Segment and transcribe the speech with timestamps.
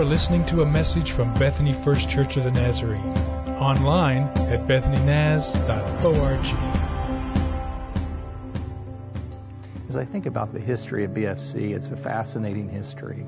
[0.00, 3.12] are listening to a message from Bethany First Church of the Nazarene,
[3.60, 6.40] online at bethanynaz.org.
[9.90, 13.26] As I think about the history of BFC, it's a fascinating history.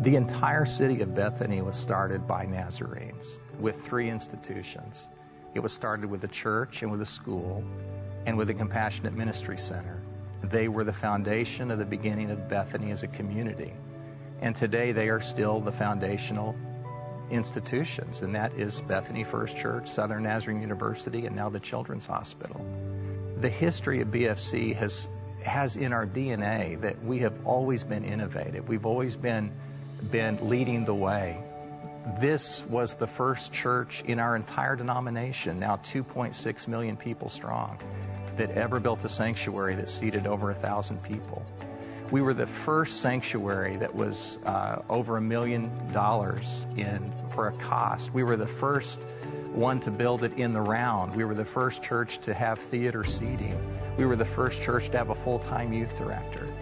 [0.00, 5.06] The entire city of Bethany was started by Nazarenes with three institutions.
[5.54, 7.62] It was started with a church and with a school
[8.24, 10.00] and with a compassionate ministry center.
[10.44, 13.74] They were the foundation of the beginning of Bethany as a community.
[14.40, 16.56] And today they are still the foundational
[17.30, 22.64] institutions, and that is Bethany First Church, Southern Nazarene University, and now the Children's Hospital.
[23.40, 25.06] The history of BFC has
[25.42, 28.68] has in our DNA that we have always been innovative.
[28.68, 29.52] We've always been
[30.10, 31.42] been leading the way.
[32.20, 37.78] This was the first church in our entire denomination, now 2.6 million people strong,
[38.38, 41.44] that ever built a sanctuary that seated over a thousand people.
[42.12, 47.52] We were the first sanctuary that was uh, over a million dollars in for a
[47.52, 48.12] cost.
[48.12, 49.06] We were the first
[49.54, 51.14] one to build it in the round.
[51.14, 53.56] We were the first church to have theater seating.
[53.96, 56.52] We were the first church to have a full-time youth director.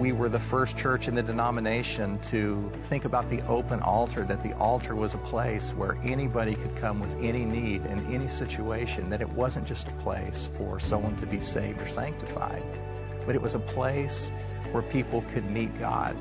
[0.00, 4.42] We were the first church in the denomination to think about the open altar, that
[4.42, 9.10] the altar was a place where anybody could come with any need in any situation,
[9.10, 12.64] that it wasn't just a place for someone to be saved or sanctified,
[13.26, 14.28] but it was a place
[14.76, 16.14] where people could meet God.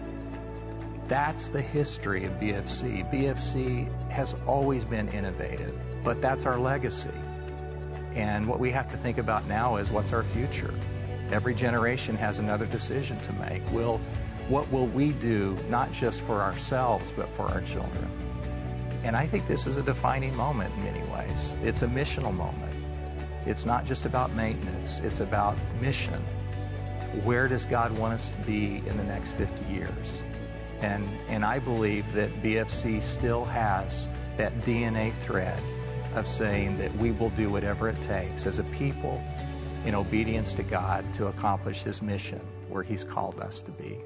[1.09, 3.03] That's the history of BFC.
[3.13, 5.75] BFC has always been innovative,
[6.05, 7.09] but that's our legacy.
[8.15, 10.73] And what we have to think about now is what's our future?
[11.33, 13.61] Every generation has another decision to make.
[13.73, 13.99] Will
[14.47, 18.07] what will we do not just for ourselves but for our children?
[19.03, 21.55] And I think this is a defining moment in many ways.
[21.61, 22.73] It's a missional moment.
[23.45, 26.23] It's not just about maintenance, it's about mission.
[27.23, 30.21] Where does God want us to be in the next 50 years?
[30.81, 34.05] And, and I believe that BFC still has
[34.37, 35.57] that DNA thread
[36.15, 39.23] of saying that we will do whatever it takes as a people
[39.85, 43.97] in obedience to God to accomplish His mission where He's called us to be.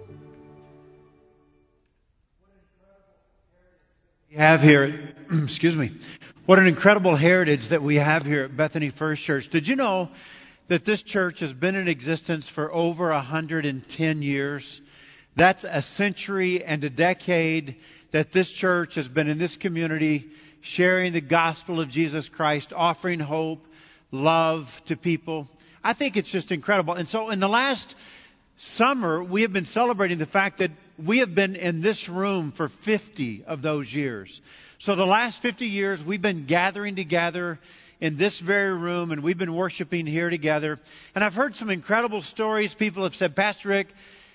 [4.29, 5.91] We have here, excuse me,
[6.45, 9.49] what an incredible heritage that we have here at Bethany First Church.
[9.49, 10.09] Did you know
[10.69, 14.81] that this church has been in existence for over 110 years?
[15.35, 17.75] That's a century and a decade
[18.13, 20.29] that this church has been in this community
[20.61, 23.59] sharing the gospel of Jesus Christ, offering hope,
[24.11, 25.47] love to people.
[25.83, 26.93] I think it's just incredible.
[26.93, 27.95] And so in the last
[28.57, 30.71] summer, we have been celebrating the fact that
[31.03, 34.41] we have been in this room for 50 of those years.
[34.79, 37.59] So the last 50 years, we've been gathering together
[37.99, 40.79] in this very room and we've been worshiping here together.
[41.15, 42.73] And I've heard some incredible stories.
[42.73, 43.87] People have said, Pastor Rick,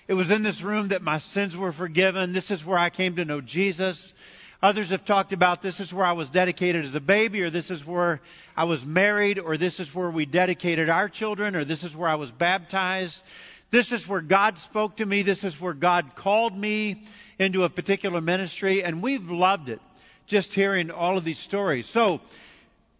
[0.07, 2.33] it was in this room that my sins were forgiven.
[2.33, 4.13] This is where I came to know Jesus.
[4.61, 7.69] Others have talked about this is where I was dedicated as a baby, or this
[7.69, 8.21] is where
[8.55, 12.09] I was married, or this is where we dedicated our children, or this is where
[12.09, 13.15] I was baptized.
[13.71, 15.23] This is where God spoke to me.
[15.23, 17.03] This is where God called me
[17.37, 19.81] into a particular ministry, and we've loved it
[20.27, 21.87] just hearing all of these stories.
[21.89, 22.21] So,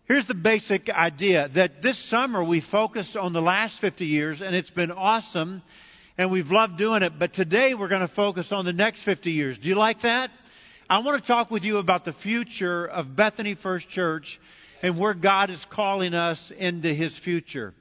[0.08, 4.56] here's the basic idea that this summer we focused on the last 50 years, and
[4.56, 5.62] it's been awesome
[6.18, 7.14] and we've loved doing it.
[7.20, 9.58] But today we're going to focus on the next 50 years.
[9.58, 10.32] Do you like that?
[10.90, 14.40] I want to talk with you about the future of Bethany First Church
[14.82, 17.74] and where God is calling us into His future.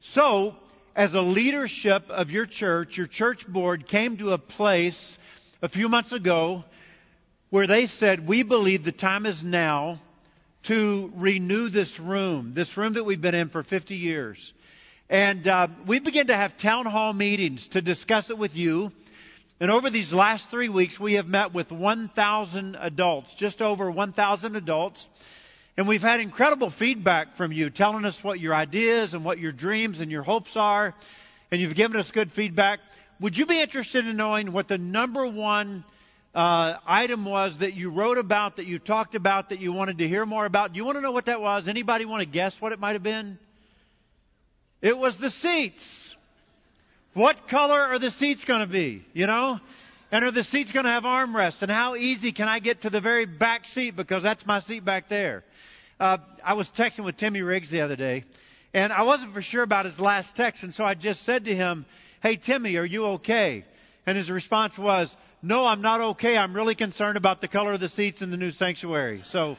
[0.00, 0.54] So,
[0.94, 5.18] as a leadership of your church, your church board came to a place
[5.60, 6.64] a few months ago
[7.50, 10.00] where they said, we believe the time is now
[10.64, 14.52] to renew this room, this room that we've been in for 50 years.
[15.10, 18.92] And uh, we begin to have town hall meetings to discuss it with you.
[19.60, 24.56] And over these last three weeks, we have met with 1,000 adults, just over 1,000
[24.56, 25.06] adults.
[25.76, 29.52] And we've had incredible feedback from you, telling us what your ideas and what your
[29.52, 30.94] dreams and your hopes are.
[31.50, 32.78] And you've given us good feedback.
[33.20, 35.84] Would you be interested in knowing what the number one
[36.34, 40.08] uh, item was that you wrote about, that you talked about, that you wanted to
[40.08, 40.72] hear more about?
[40.72, 41.68] Do you want to know what that was?
[41.68, 43.38] Anybody want to guess what it might have been?
[44.80, 46.14] It was the seats.
[47.14, 49.04] What color are the seats going to be?
[49.12, 49.60] You know?
[50.10, 51.62] And are the seats going to have armrests?
[51.62, 54.84] And how easy can I get to the very back seat because that's my seat
[54.84, 55.44] back there?
[56.00, 58.24] Uh, I was texting with Timmy Riggs the other day,
[58.74, 61.54] and I wasn't for sure about his last text, and so I just said to
[61.54, 61.86] him,
[62.22, 63.64] Hey, Timmy, are you okay?
[64.04, 65.14] And his response was,
[65.44, 66.36] No, I'm not okay.
[66.36, 69.22] I'm really concerned about the color of the seats in the new sanctuary.
[69.24, 69.56] So,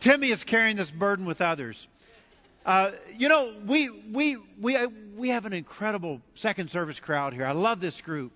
[0.00, 1.86] Timmy is carrying this burden with others.
[2.66, 4.76] Uh, you know, we, we, we,
[5.16, 7.46] we have an incredible second service crowd here.
[7.46, 8.32] I love this group.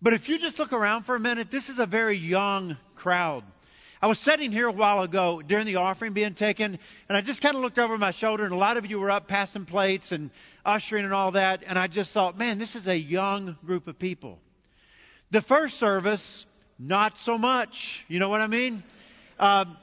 [0.00, 3.44] But if you just look around for a minute, this is a very young crowd.
[4.00, 6.78] I was sitting here a while ago during the offering being taken,
[7.08, 9.10] and I just kind of looked over my shoulder, and a lot of you were
[9.10, 10.30] up passing plates and
[10.64, 13.98] ushering and all that, and I just thought, man, this is a young group of
[13.98, 14.38] people.
[15.30, 16.46] The first service,
[16.78, 18.04] not so much.
[18.08, 18.82] You know what I mean?
[19.38, 19.76] Um,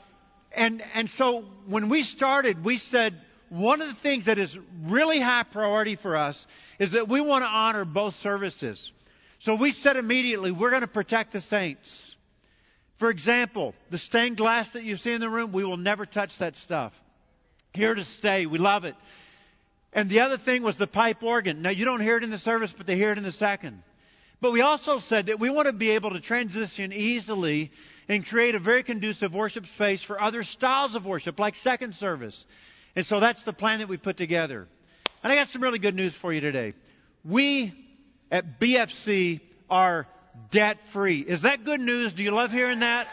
[0.51, 3.13] and and so when we started, we said
[3.49, 6.45] one of the things that is really high priority for us
[6.79, 8.91] is that we want to honor both services.
[9.39, 12.15] So we said immediately, we're going to protect the saints.
[12.97, 16.31] For example, the stained glass that you see in the room, we will never touch
[16.39, 16.93] that stuff.
[17.73, 18.45] Here to stay.
[18.45, 18.95] We love it.
[19.91, 21.61] And the other thing was the pipe organ.
[21.61, 23.83] Now, you don't hear it in the service, but they hear it in the second.
[24.45, 27.71] But we also said that we want to be able to transition easily
[28.07, 32.45] and create a very conducive worship space for other styles of worship, like second service.
[32.95, 34.67] And so that's the plan that we put together.
[35.23, 36.75] And I got some really good news for you today.
[37.27, 37.73] We
[38.29, 40.05] at BFC are
[40.51, 41.21] debt free.
[41.21, 42.13] Is that good news?
[42.13, 43.07] Do you love hearing that?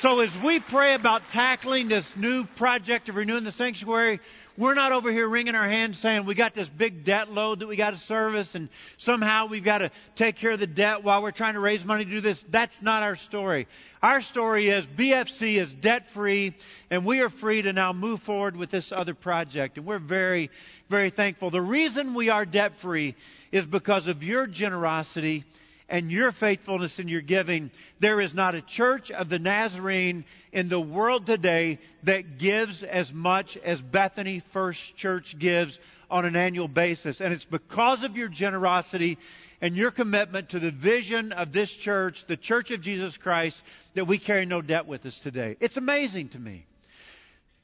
[0.00, 4.20] So as we pray about tackling this new project of renewing the sanctuary,
[4.56, 7.66] we're not over here wringing our hands saying we got this big debt load that
[7.66, 8.68] we got to service and
[8.98, 12.04] somehow we've got to take care of the debt while we're trying to raise money
[12.04, 12.42] to do this.
[12.50, 13.66] That's not our story.
[14.02, 16.54] Our story is BFC is debt free
[16.90, 19.76] and we are free to now move forward with this other project.
[19.76, 20.50] And we're very,
[20.88, 21.50] very thankful.
[21.50, 23.16] The reason we are debt free
[23.50, 25.44] is because of your generosity
[25.88, 27.70] and your faithfulness in your giving.
[28.00, 33.12] There is not a church of the Nazarene in the world today that gives as
[33.12, 35.78] much as Bethany First Church gives
[36.10, 37.20] on an annual basis.
[37.20, 39.18] And it's because of your generosity
[39.60, 43.56] and your commitment to the vision of this church, the Church of Jesus Christ,
[43.94, 45.56] that we carry no debt with us today.
[45.60, 46.66] It's amazing to me.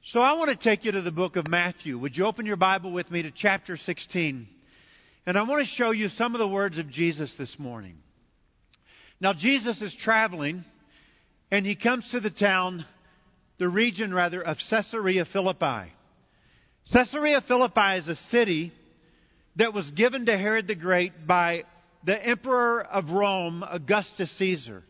[0.02, 1.98] So I want to take you to the book of Matthew.
[1.98, 4.48] Would you open your Bible with me to chapter 16?
[5.26, 7.96] And I want to show you some of the words of Jesus this morning.
[9.20, 10.64] Now, Jesus is traveling,
[11.50, 12.86] and he comes to the town,
[13.58, 15.92] the region rather, of Caesarea Philippi.
[16.90, 18.72] Caesarea Philippi is a city
[19.56, 21.64] that was given to Herod the Great by
[22.02, 24.82] the emperor of Rome, Augustus Caesar.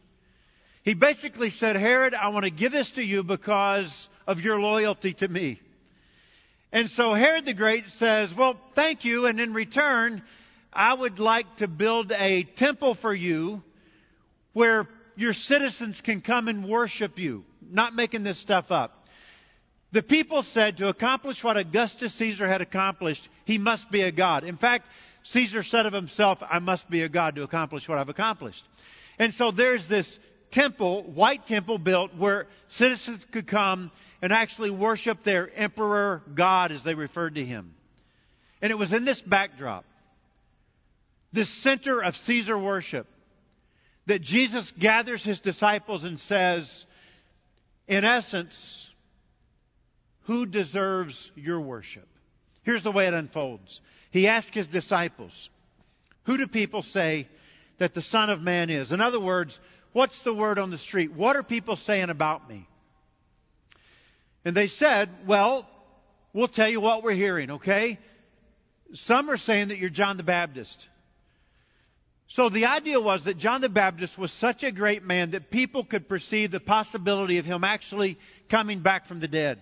[0.84, 5.12] He basically said, Herod, I want to give this to you because of your loyalty
[5.14, 5.60] to me.
[6.72, 10.22] And so Herod the Great says, Well, thank you, and in return,
[10.72, 13.62] I would like to build a temple for you
[14.52, 17.44] where your citizens can come and worship you.
[17.60, 18.92] Not making this stuff up.
[19.92, 24.44] The people said to accomplish what Augustus Caesar had accomplished, he must be a god.
[24.44, 24.86] In fact,
[25.24, 28.62] Caesar said of himself, I must be a god to accomplish what I've accomplished.
[29.18, 30.18] And so there's this
[30.52, 33.90] temple, white temple built where citizens could come
[34.22, 37.74] and actually worship their emperor god as they referred to him.
[38.62, 39.84] And it was in this backdrop,
[41.32, 43.06] this center of Caesar worship,
[44.06, 46.86] that Jesus gathers his disciples and says,
[47.90, 48.90] in essence,
[50.22, 52.06] who deserves your worship?
[52.62, 53.80] Here's the way it unfolds.
[54.12, 55.50] He asks his disciples,
[56.24, 57.26] Who do people say
[57.78, 58.92] that the Son of Man is?
[58.92, 59.58] In other words,
[59.92, 61.12] what's the word on the street?
[61.12, 62.68] What are people saying about me?
[64.44, 65.68] And they said, Well,
[66.32, 67.98] we'll tell you what we're hearing, okay?
[68.92, 70.88] Some are saying that you're John the Baptist.
[72.30, 75.84] So the idea was that John the Baptist was such a great man that people
[75.84, 78.18] could perceive the possibility of him actually
[78.48, 79.58] coming back from the dead.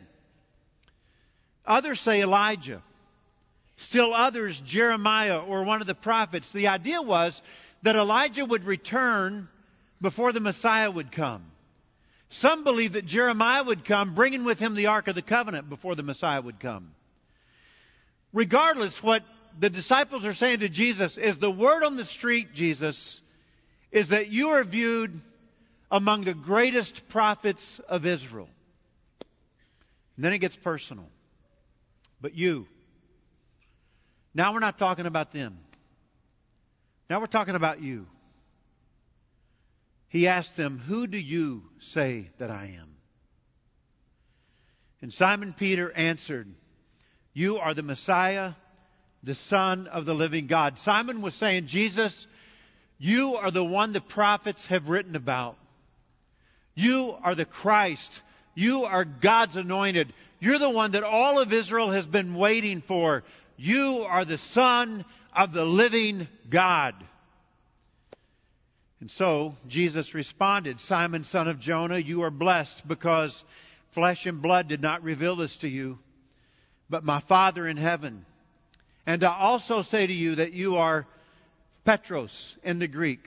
[1.64, 2.82] Others say Elijah.
[3.78, 6.52] Still others, Jeremiah or one of the prophets.
[6.52, 7.40] The idea was
[7.84, 9.48] that Elijah would return
[10.02, 11.44] before the Messiah would come.
[12.28, 15.94] Some believe that Jeremiah would come, bringing with him the Ark of the Covenant before
[15.94, 16.90] the Messiah would come.
[18.34, 19.22] Regardless, what
[19.58, 23.20] the disciples are saying to Jesus is the word on the street, Jesus,
[23.90, 25.20] is that you are viewed
[25.90, 28.48] among the greatest prophets of Israel.
[30.16, 31.06] And then it gets personal.
[32.20, 32.66] But you.
[34.34, 35.58] Now we're not talking about them.
[37.08, 38.06] Now we're talking about you.
[40.08, 42.96] He asked them, Who do you say that I am?
[45.00, 46.48] And Simon Peter answered,
[47.32, 48.52] You are the Messiah
[49.22, 50.78] the Son of the living God.
[50.78, 52.26] Simon was saying, Jesus,
[52.98, 55.56] you are the one the prophets have written about.
[56.74, 58.22] You are the Christ.
[58.54, 60.12] You are God's anointed.
[60.40, 63.24] You're the one that all of Israel has been waiting for.
[63.56, 66.94] You are the Son of the living God.
[69.00, 73.44] And so Jesus responded, Simon, son of Jonah, you are blessed because
[73.94, 75.98] flesh and blood did not reveal this to you,
[76.90, 78.24] but my Father in heaven.
[79.08, 81.06] And I also say to you that you are
[81.86, 83.20] Petros in the Greek.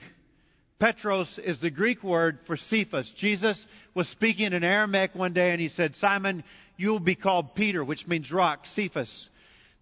[0.78, 3.12] Petros is the Greek word for Cephas.
[3.16, 6.44] Jesus was speaking in Aramaic one day and he said, Simon,
[6.76, 9.28] you will be called Peter, which means rock, Cephas.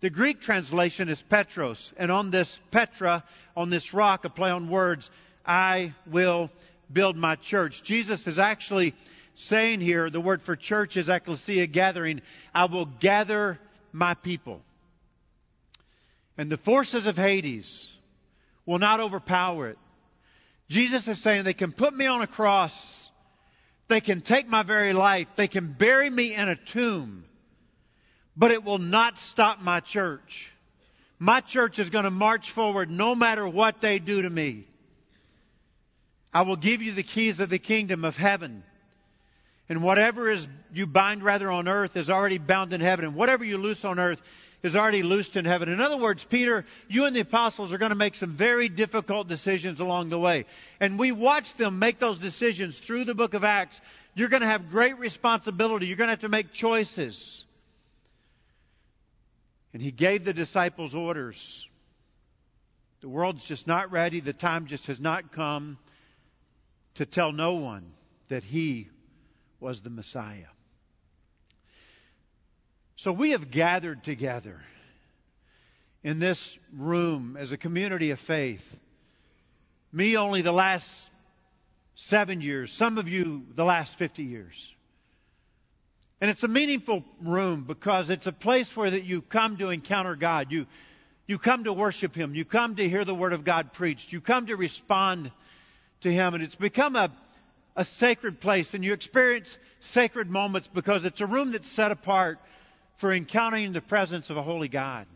[0.00, 1.92] The Greek translation is Petros.
[1.98, 3.22] And on this Petra,
[3.54, 5.10] on this rock, a play on words,
[5.44, 6.50] I will
[6.90, 7.82] build my church.
[7.84, 8.94] Jesus is actually
[9.34, 12.22] saying here, the word for church is ecclesia, gathering.
[12.54, 13.58] I will gather
[13.92, 14.62] my people.
[16.40, 17.86] And the forces of Hades
[18.64, 19.78] will not overpower it.
[20.70, 22.72] Jesus is saying they can put me on a cross.
[23.90, 25.28] They can take my very life.
[25.36, 27.26] They can bury me in a tomb.
[28.38, 30.50] But it will not stop my church.
[31.18, 34.66] My church is going to march forward no matter what they do to me.
[36.32, 38.64] I will give you the keys of the kingdom of heaven.
[39.68, 43.04] And whatever is you bind rather on earth is already bound in heaven.
[43.04, 44.20] And whatever you loose on earth
[44.62, 45.68] is already loosed in heaven.
[45.68, 49.28] In other words, Peter, you and the apostles are going to make some very difficult
[49.28, 50.44] decisions along the way.
[50.80, 53.80] And we watch them make those decisions through the book of Acts.
[54.14, 55.86] You're going to have great responsibility.
[55.86, 57.44] You're going to have to make choices.
[59.72, 61.66] And he gave the disciples orders.
[63.00, 64.20] The world's just not ready.
[64.20, 65.78] The time just has not come
[66.96, 67.92] to tell no one
[68.28, 68.88] that he
[69.58, 70.46] was the Messiah.
[73.00, 74.60] So we have gathered together
[76.04, 78.60] in this room as a community of faith.
[79.90, 80.86] Me only the last
[81.94, 84.74] seven years, some of you the last 50 years.
[86.20, 90.14] And it's a meaningful room because it's a place where that you come to encounter
[90.14, 90.48] God.
[90.50, 90.66] You,
[91.26, 92.34] you come to worship Him.
[92.34, 94.12] You come to hear the Word of God preached.
[94.12, 95.32] You come to respond
[96.02, 96.34] to Him.
[96.34, 97.10] And it's become a,
[97.76, 98.74] a sacred place.
[98.74, 102.38] And you experience sacred moments because it's a room that's set apart
[103.00, 105.06] for encountering the presence of a holy God.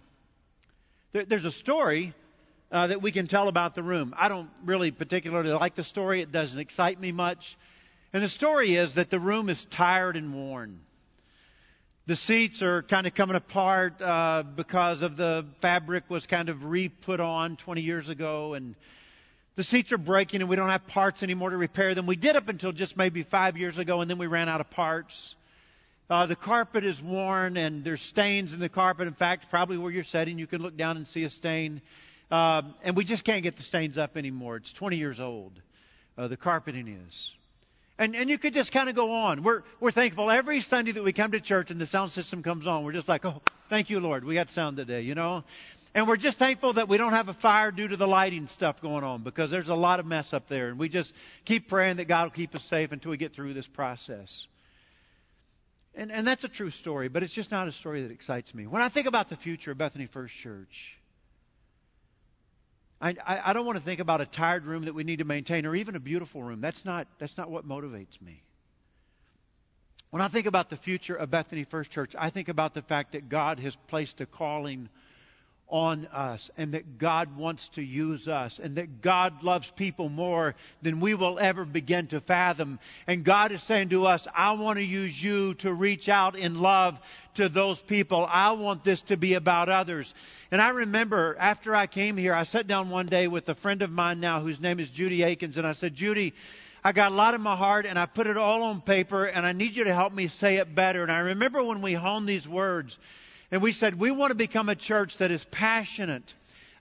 [1.13, 2.15] There, there's a story
[2.73, 4.15] uh, that we can tell about the room.
[4.17, 7.57] I don't really particularly like the story, it doesn't excite me much.
[8.13, 10.81] And the story is that the room is tired and worn.
[12.07, 16.65] The seats are kind of coming apart uh, because of the fabric was kind of
[16.65, 18.75] re put on 20 years ago, and
[19.57, 22.07] the seats are breaking, and we don't have parts anymore to repair them.
[22.07, 24.69] We did up until just maybe five years ago, and then we ran out of
[24.71, 25.35] parts.
[26.11, 29.07] Uh, the carpet is worn and there's stains in the carpet.
[29.09, 31.81] In fact, probably where you're sitting, you can look down and see a stain.
[32.31, 34.57] Uh, and we just can't get the stains up anymore.
[34.57, 35.53] It's 20 years old.
[36.17, 37.35] Uh, the carpeting is.
[37.99, 39.43] And, and you could just kind of go on.
[39.45, 42.67] We're, we're thankful every Sunday that we come to church and the sound system comes
[42.67, 42.85] on.
[42.85, 44.25] We're just like, oh, thank you, Lord.
[44.25, 45.45] We got sound today, you know?
[45.95, 48.83] And we're just thankful that we don't have a fire due to the lighting stuff
[48.83, 50.69] going on because there's a lot of mess up there.
[50.69, 51.13] And we just
[51.45, 54.49] keep praying that God will keep us safe until we get through this process.
[55.97, 58.67] And, and that's a true story, but it's just not a story that excites me.
[58.67, 60.99] When I think about the future of Bethany First Church,
[63.01, 65.25] I, I, I don't want to think about a tired room that we need to
[65.25, 66.61] maintain or even a beautiful room.
[66.61, 68.43] That's not, that's not what motivates me.
[70.11, 73.13] When I think about the future of Bethany First Church, I think about the fact
[73.13, 74.89] that God has placed a calling
[75.69, 80.55] on us and that God wants to use us and that God loves people more
[80.83, 82.79] than we will ever begin to fathom.
[83.07, 86.55] And God is saying to us, I want to use you to reach out in
[86.55, 86.95] love
[87.37, 88.27] to those people.
[88.31, 90.13] I want this to be about others.
[90.51, 93.83] And I remember after I came here, I sat down one day with a friend
[93.83, 96.35] of mine now whose name is Judy Akins and I said, Judy,
[96.85, 99.47] I got a lot in my heart and I put it all on paper and
[99.47, 101.03] I need you to help me say it better.
[101.03, 102.99] And I remember when we honed these words,
[103.55, 106.25] and we said, we want to become a church that is passionate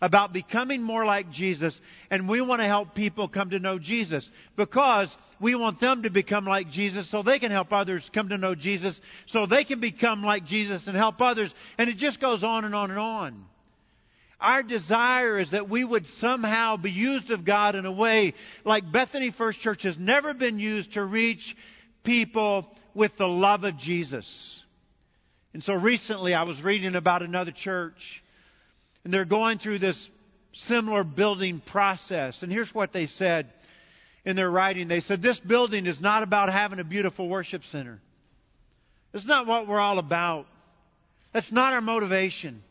[0.02, 4.32] about becoming more like Jesus, and we want to help people come to know Jesus
[4.56, 8.40] because we want them to become like Jesus so they can help others come to
[8.40, 11.54] know Jesus, so they can become like Jesus and help others.
[11.78, 13.46] And it just goes on and on and on.
[14.40, 18.34] Our desire is that we would somehow be used of God in a way
[18.66, 21.56] like Bethany First Church has never been used to reach
[22.04, 22.66] people
[22.96, 24.63] with the love of Jesus.
[25.54, 28.24] And so recently I was reading about another church,
[29.04, 30.10] and they're going through this
[30.54, 32.44] similar building process.
[32.44, 33.50] And here's what they said
[34.26, 38.00] in their writing they said, This building is not about having a beautiful worship center.
[39.14, 40.48] It's not what we're all about.
[41.34, 42.64] That's not our motivation.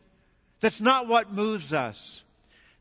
[0.61, 2.23] That's not what moves us.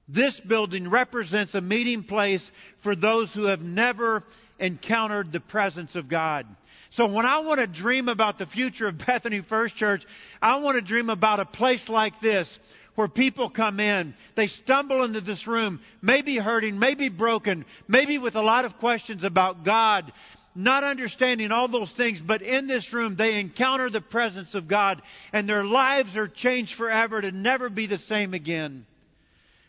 [0.08, 2.50] This building represents a meeting place
[2.84, 4.24] for those who have never
[4.60, 6.46] encountered the presence of God.
[6.92, 10.04] So when I want to dream about the future of Bethany First Church,
[10.42, 12.60] I want to dream about a place like this
[12.96, 18.36] where people come in, they stumble into this room, maybe hurting, maybe broken, maybe with
[18.36, 20.12] a lot of questions about God,
[20.54, 25.02] not understanding all those things, but in this room they encounter the presence of God
[25.32, 28.86] and their lives are changed forever to never be the same again.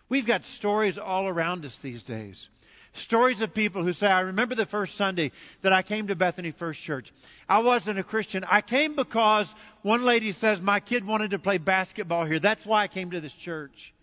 [0.08, 2.48] We've got stories all around us these days.
[2.94, 5.32] Stories of people who say, I remember the first Sunday
[5.62, 7.10] that I came to Bethany First Church.
[7.48, 8.44] I wasn't a Christian.
[8.44, 12.38] I came because one lady says, My kid wanted to play basketball here.
[12.38, 13.94] That's why I came to this church.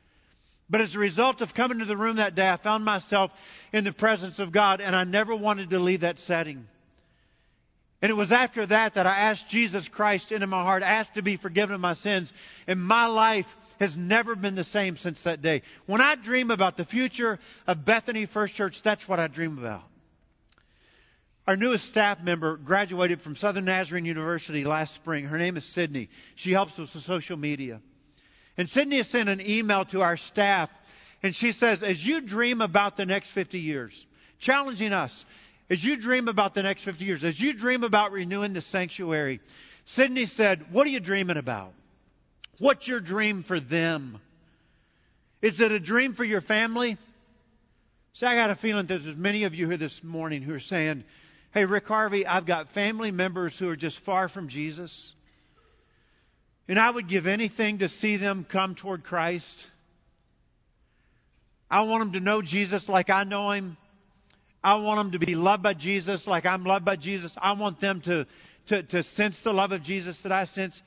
[0.72, 3.31] But as a result of coming to the room that day, I found myself
[3.74, 6.65] in the presence of God, and I never wanted to leave that setting.
[8.01, 11.22] And it was after that that I asked Jesus Christ into my heart, asked to
[11.22, 12.31] be forgiven of my sins,
[12.65, 13.48] and my life
[13.79, 15.62] has never been the same since that day.
[15.86, 19.83] When I dream about the future of Bethany First Church, that's what I dream about.
[21.48, 25.25] Our newest staff member graduated from Southern Nazarene University last spring.
[25.25, 26.09] Her name is Sydney.
[26.36, 27.81] She helps us with social media.
[28.55, 30.69] And Sydney has sent an email to our staff,
[31.24, 34.05] and she says, As you dream about the next 50 years,
[34.39, 35.25] challenging us,
[35.69, 39.39] as you dream about the next 50 years, as you dream about renewing the sanctuary,
[39.86, 41.74] Sydney said, What are you dreaming about?
[42.60, 44.20] What's your dream for them?
[45.42, 46.98] Is it a dream for your family?
[48.13, 50.60] See, I got a feeling that there's many of you here this morning who are
[50.60, 51.06] saying,
[51.54, 55.13] Hey, Rick Harvey, I've got family members who are just far from Jesus.
[56.68, 59.56] And I would give anything to see them come toward Christ.
[61.72, 63.78] I want them to know Jesus like I know him.
[64.63, 67.34] I want them to be loved by Jesus like I'm loved by Jesus.
[67.38, 68.28] I want them to,
[68.68, 70.80] to, to sense the love of Jesus that I sense.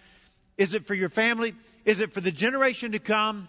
[0.58, 1.54] Is it for your family?
[1.84, 3.48] Is it for the generation to come?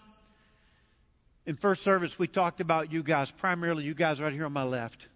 [1.45, 4.63] In first service, we talked about you guys, primarily you guys right here on my
[4.63, 5.07] left.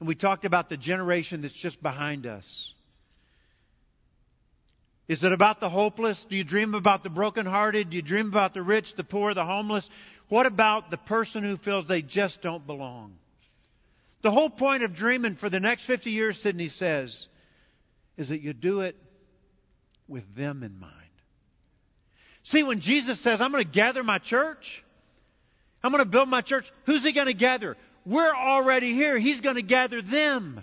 [0.00, 2.74] And we talked about the generation that's just behind us.
[5.06, 6.24] Is it about the hopeless?
[6.28, 7.90] Do you dream about the brokenhearted?
[7.90, 9.88] Do you dream about the rich, the poor, the homeless?
[10.28, 13.14] What about the person who feels they just don't belong?
[14.22, 17.28] The whole point of dreaming for the next 50 years, Sydney says,
[18.16, 18.96] is that you do it
[20.08, 20.92] with them in mind.
[22.44, 24.84] See, when Jesus says, I'm going to gather my church,
[25.82, 27.76] I'm going to build my church, who's he going to gather?
[28.04, 29.18] We're already here.
[29.18, 30.62] He's going to gather them.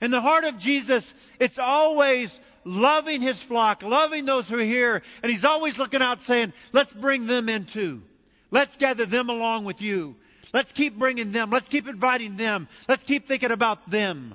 [0.00, 5.02] In the heart of Jesus, it's always loving his flock, loving those who are here,
[5.22, 8.02] and he's always looking out saying, let's bring them in too.
[8.50, 10.16] Let's gather them along with you.
[10.52, 11.50] Let's keep bringing them.
[11.50, 12.68] Let's keep inviting them.
[12.88, 14.34] Let's keep thinking about them.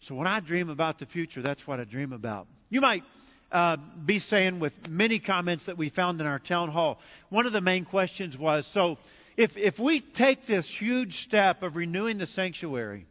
[0.00, 2.46] So when I dream about the future, that's what I dream about.
[2.70, 3.02] You might
[3.50, 6.98] uh, be saying with many comments that we found in our town hall,
[7.30, 8.98] one of the main questions was so
[9.36, 13.06] if, if we take this huge step of renewing the sanctuary,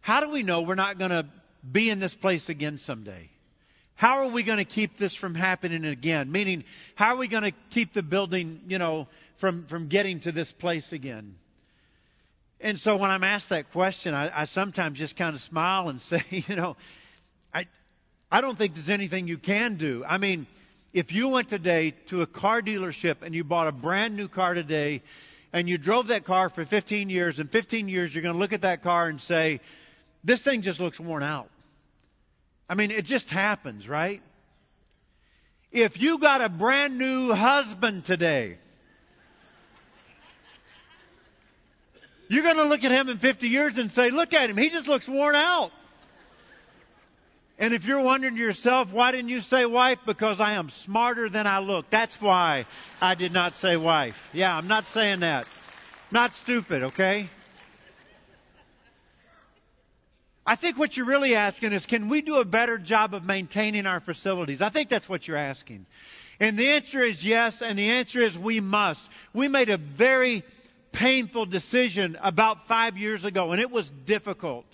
[0.00, 1.26] how do we know we're not going to
[1.70, 3.28] be in this place again someday?
[3.96, 6.30] How are we going to keep this from happening again?
[6.30, 6.64] Meaning,
[6.94, 9.08] how are we going to keep the building, you know,
[9.40, 11.34] from, from getting to this place again?
[12.64, 16.00] And so when I'm asked that question, I, I sometimes just kind of smile and
[16.10, 16.76] say, you know,
[17.52, 17.66] I,
[18.32, 20.02] I don't think there's anything you can do.
[20.02, 20.46] I mean,
[20.94, 24.54] if you went today to a car dealership and you bought a brand new car
[24.54, 25.02] today
[25.52, 28.54] and you drove that car for 15 years, in 15 years you're going to look
[28.54, 29.60] at that car and say,
[30.24, 31.50] this thing just looks worn out.
[32.66, 34.22] I mean, it just happens, right?
[35.70, 38.56] If you got a brand new husband today,
[42.28, 44.70] you're going to look at him in 50 years and say, look at him, he
[44.70, 45.70] just looks worn out.
[47.56, 49.98] And if you're wondering to yourself, why didn't you say wife?
[50.06, 51.86] Because I am smarter than I look.
[51.90, 52.66] That's why
[53.00, 54.16] I did not say wife.
[54.32, 55.46] Yeah, I'm not saying that.
[56.10, 57.30] Not stupid, okay?
[60.46, 63.86] I think what you're really asking is can we do a better job of maintaining
[63.86, 64.60] our facilities?
[64.60, 65.86] I think that's what you're asking.
[66.40, 69.00] And the answer is yes, and the answer is we must.
[69.32, 70.44] We made a very
[70.94, 74.64] painful decision about five years ago, and it was difficult.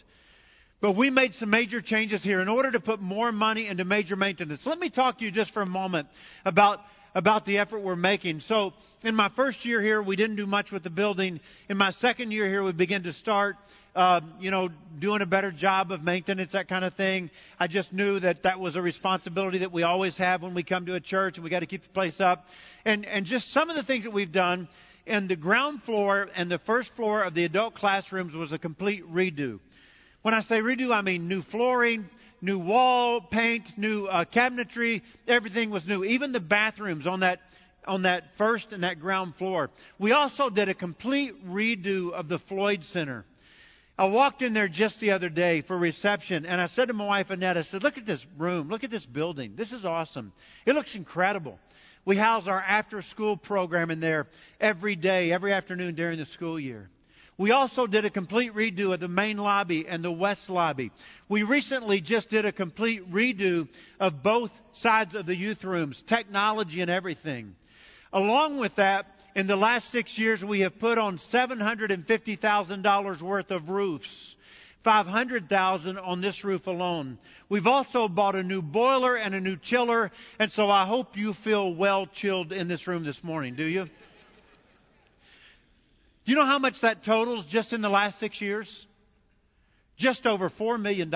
[0.81, 4.17] But we made some major changes here in order to put more money into major
[4.17, 4.65] maintenance.
[4.65, 6.09] Let me talk to you just for a moment
[6.45, 6.81] about,
[7.15, 8.41] about the effort we're making.
[8.41, 11.41] So, in my first year here, we didn't do much with the building.
[11.69, 13.57] In my second year here, we began to start
[13.95, 17.31] uh, you know, doing a better job of maintenance, that kind of thing.
[17.59, 20.87] I just knew that that was a responsibility that we always have when we come
[20.87, 22.45] to a church, and we got to keep the place up.
[22.85, 24.69] And and just some of the things that we've done.
[25.07, 29.05] And the ground floor and the first floor of the adult classrooms was a complete
[29.11, 29.61] redo.
[30.23, 32.09] When I say redo, I mean new flooring,
[32.43, 35.03] new wall paint, new uh, cabinetry.
[35.27, 36.05] Everything was new.
[36.05, 37.41] Even the bathrooms on that
[37.87, 39.71] on that first and that ground floor.
[39.99, 43.25] We also did a complete redo of the Floyd Center.
[43.99, 47.07] I walked in there just the other day for reception, and I said to my
[47.07, 48.69] wife Annette, I said, "Look at this room.
[48.69, 49.57] Look at this building.
[49.57, 50.33] This is awesome.
[50.67, 51.59] It looks incredible."
[52.05, 54.27] We house our after-school program in there
[54.61, 56.89] every day, every afternoon during the school year.
[57.41, 60.91] We also did a complete redo of the main lobby and the west lobby.
[61.29, 63.67] We recently just did a complete redo
[63.99, 67.55] of both sides of the youth rooms, technology and everything.
[68.13, 73.69] Along with that, in the last six years, we have put on $750,000 worth of
[73.71, 74.37] roofs.
[74.85, 77.19] 500,000 on this roof alone.
[77.49, 81.35] We've also bought a new boiler and a new chiller, and so I hope you
[81.45, 83.85] feel well chilled in this room this morning, do you?
[86.25, 88.87] Do you know how much that totals just in the last six years?
[89.97, 91.13] Just over $4 million.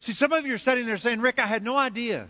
[0.00, 2.28] See, some of you are sitting there saying, Rick, I had no idea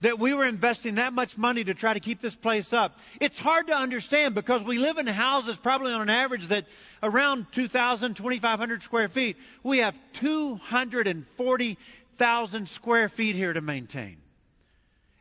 [0.00, 2.92] that we were investing that much money to try to keep this place up.
[3.20, 6.66] It's hard to understand because we live in houses probably on an average that
[7.02, 9.36] around 2,000, 2,500 square feet.
[9.64, 14.18] We have 240,000 square feet here to maintain.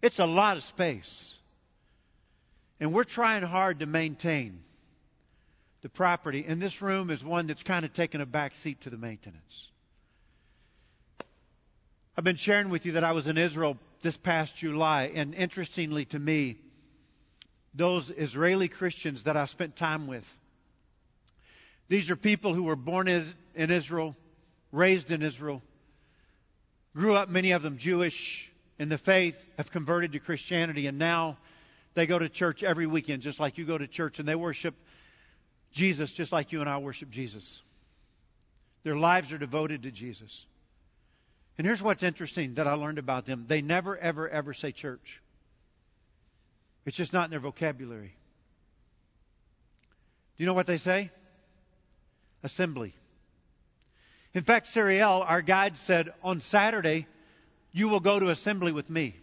[0.03, 1.33] It's a lot of space.
[2.79, 4.59] And we're trying hard to maintain
[5.81, 6.45] the property.
[6.47, 9.69] And this room is one that's kind of taken a back seat to the maintenance.
[12.15, 16.05] I've been sharing with you that I was in Israel this past July, and interestingly
[16.05, 16.57] to me,
[17.75, 20.25] those Israeli Christians that I spent time with,
[21.89, 24.15] these are people who were born in Israel,
[24.71, 25.61] raised in Israel,
[26.95, 31.37] grew up, many of them Jewish in the faith, have converted to Christianity, and now
[31.95, 34.75] they go to church every weekend, just like you go to church, and they worship
[35.71, 37.61] Jesus just like you and I worship Jesus.
[38.83, 40.45] Their lives are devoted to Jesus.
[41.57, 45.21] And here's what's interesting that I learned about them they never, ever, ever say church.
[46.85, 48.13] It's just not in their vocabulary.
[50.37, 51.11] Do you know what they say?
[52.43, 52.93] Assembly.
[54.33, 57.07] In fact, Sariel, our guide, said, On Saturday,
[57.71, 59.15] you will go to assembly with me.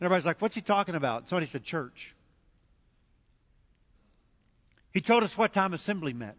[0.00, 1.28] And everybody's like, What's he talking about?
[1.28, 2.14] Somebody said, Church.
[4.92, 6.38] He told us what time assembly met.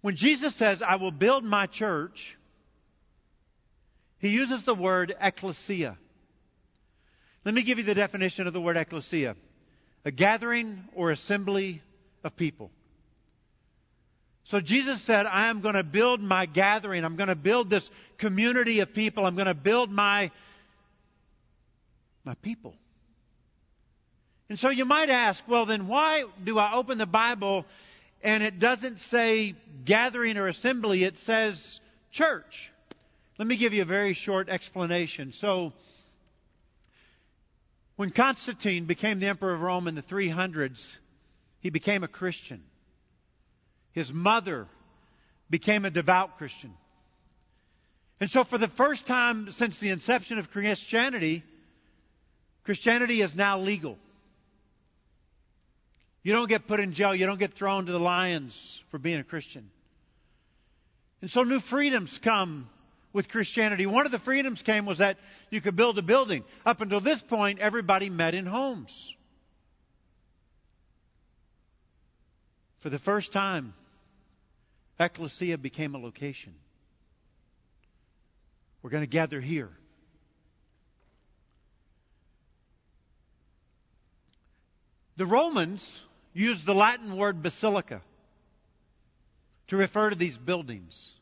[0.00, 2.36] When Jesus says, I will build my church,
[4.18, 5.98] he uses the word ecclesia.
[7.44, 9.36] Let me give you the definition of the word ecclesia
[10.04, 11.82] a gathering or assembly
[12.24, 12.70] of people.
[14.44, 17.04] So Jesus said, I am going to build my gathering.
[17.04, 19.26] I'm going to build this community of people.
[19.26, 20.30] I'm going to build my,
[22.24, 22.74] my people.
[24.48, 27.66] And so you might ask, well, then why do I open the Bible
[28.22, 29.54] and it doesn't say
[29.84, 31.80] gathering or assembly, it says
[32.12, 32.72] church.
[33.38, 35.32] Let me give you a very short explanation.
[35.32, 35.72] So,
[37.96, 40.84] when Constantine became the emperor of Rome in the 300s,
[41.60, 42.62] he became a Christian.
[43.92, 44.66] His mother
[45.50, 46.72] became a devout Christian.
[48.20, 51.44] And so, for the first time since the inception of Christianity,
[52.64, 53.96] Christianity is now legal.
[56.22, 57.14] You don't get put in jail.
[57.14, 59.70] You don't get thrown to the lions for being a Christian.
[61.20, 62.68] And so new freedoms come
[63.12, 63.86] with Christianity.
[63.86, 65.16] One of the freedoms came was that
[65.50, 66.44] you could build a building.
[66.64, 69.14] Up until this point, everybody met in homes.
[72.82, 73.74] For the first time,
[75.00, 76.54] ecclesia became a location.
[78.82, 79.70] We're going to gather here.
[85.16, 86.00] The Romans
[86.38, 88.00] used the Latin word basilica
[89.68, 91.12] to refer to these buildings.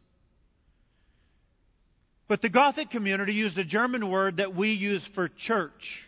[2.29, 6.07] But the Gothic community used a German word that we use for church.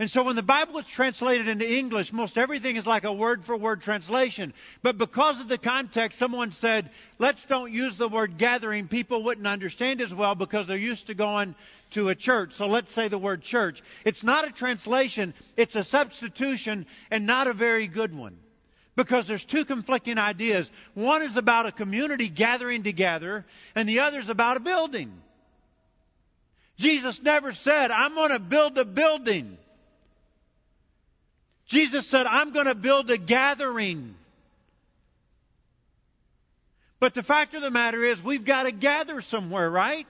[0.00, 3.44] And so when the Bible is translated into English, most everything is like a word
[3.44, 4.54] for word translation.
[4.82, 8.88] But because of the context, someone said, let's don't use the word gathering.
[8.88, 11.54] People wouldn't understand as well because they're used to going
[11.90, 12.54] to a church.
[12.54, 13.82] So let's say the word church.
[14.06, 18.38] It's not a translation, it's a substitution and not a very good one.
[18.96, 20.70] Because there's two conflicting ideas.
[20.94, 25.12] One is about a community gathering together, and the other is about a building.
[26.78, 29.58] Jesus never said, I'm going to build a building.
[31.70, 34.14] Jesus said, I'm going to build a gathering.
[36.98, 40.06] But the fact of the matter is, we've got to gather somewhere, right?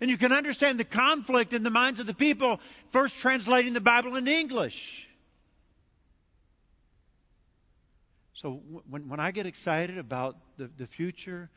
[0.00, 2.58] And you can understand the conflict in the minds of the people
[2.92, 4.74] first translating the Bible into English.
[8.34, 11.50] So when, when I get excited about the, the future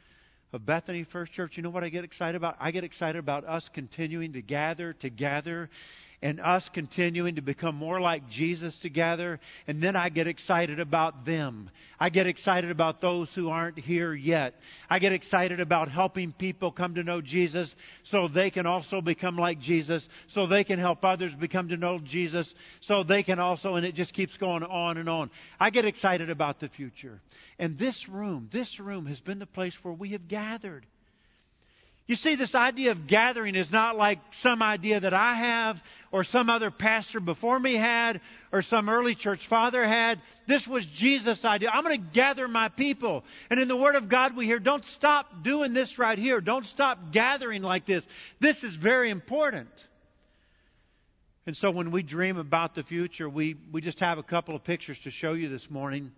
[0.53, 2.57] of Bethany First Church, you know what I get excited about?
[2.59, 5.69] I get excited about us continuing to gather together
[6.21, 9.39] and us continuing to become more like Jesus together.
[9.67, 11.69] And then I get excited about them.
[11.99, 14.55] I get excited about those who aren't here yet.
[14.89, 19.37] I get excited about helping people come to know Jesus so they can also become
[19.37, 23.75] like Jesus, so they can help others become to know Jesus, so they can also,
[23.75, 25.29] and it just keeps going on and on.
[25.59, 27.21] I get excited about the future.
[27.59, 30.85] And this room, this room has been the place where we have gathered.
[32.07, 35.77] You see, this idea of gathering is not like some idea that I have
[36.11, 38.21] or some other pastor before me had
[38.53, 40.21] or some early church father had.
[40.47, 41.69] This was Jesus' idea.
[41.73, 43.23] I'm going to gather my people.
[43.49, 46.41] And in the Word of God, we hear, don't stop doing this right here.
[46.41, 48.05] Don't stop gathering like this.
[48.39, 49.69] This is very important.
[51.47, 54.63] And so when we dream about the future, we, we just have a couple of
[54.63, 56.11] pictures to show you this morning.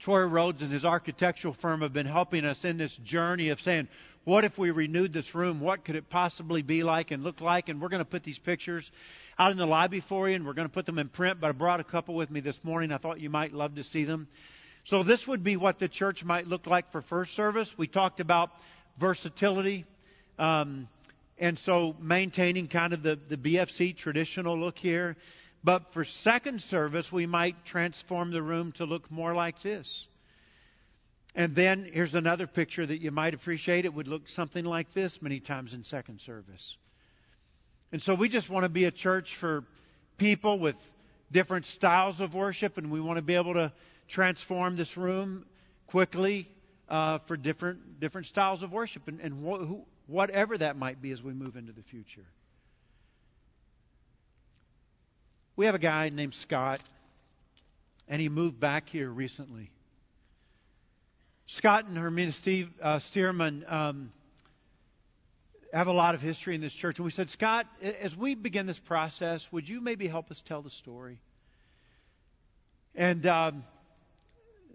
[0.00, 3.88] Troy Rhodes and his architectural firm have been helping us in this journey of saying,
[4.24, 5.60] what if we renewed this room?
[5.60, 7.68] What could it possibly be like and look like?
[7.68, 8.90] And we're going to put these pictures
[9.38, 11.40] out in the lobby for you, and we're going to put them in print.
[11.40, 12.90] But I brought a couple with me this morning.
[12.90, 14.28] I thought you might love to see them.
[14.84, 17.72] So this would be what the church might look like for first service.
[17.76, 18.50] We talked about
[18.98, 19.84] versatility.
[20.38, 20.88] Um,
[21.38, 25.16] and so maintaining kind of the, the BFC traditional look here.
[25.62, 30.06] But for second service, we might transform the room to look more like this.
[31.34, 33.84] And then here's another picture that you might appreciate.
[33.84, 36.76] It would look something like this many times in second service.
[37.90, 39.64] And so we just want to be a church for
[40.16, 40.76] people with
[41.32, 43.72] different styles of worship, and we want to be able to
[44.08, 45.44] transform this room
[45.88, 46.48] quickly
[46.88, 51.10] uh, for different different styles of worship, and, and wh- who, whatever that might be
[51.10, 52.26] as we move into the future.
[55.56, 56.80] We have a guy named Scott,
[58.08, 59.70] and he moved back here recently.
[61.46, 64.12] Scott and Hermina Steve uh, Stearman um,
[65.72, 66.98] have a lot of history in this church.
[66.98, 70.62] And we said, Scott, as we begin this process, would you maybe help us tell
[70.62, 71.18] the story?
[72.94, 73.64] And um,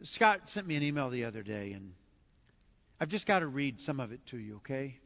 [0.04, 1.94] Scott sent me an email the other day, and
[3.00, 5.00] I've just got to read some of it to you, okay?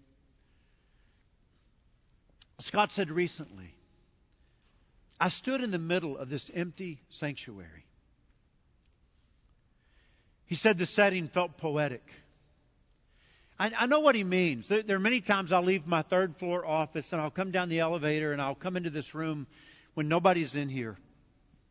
[2.60, 3.74] Scott said recently,
[5.20, 7.86] I stood in the middle of this empty sanctuary.
[10.46, 12.04] He said the setting felt poetic.
[13.58, 14.68] I, I know what he means.
[14.68, 17.70] There, there, are many times I'll leave my third floor office and I'll come down
[17.70, 19.48] the elevator and I'll come into this room
[19.94, 20.98] when nobody's in here.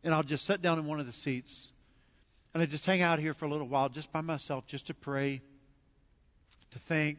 [0.03, 1.71] And I'll just sit down in one of the seats.
[2.53, 4.93] And I just hang out here for a little while just by myself, just to
[4.93, 5.41] pray,
[6.71, 7.17] to think,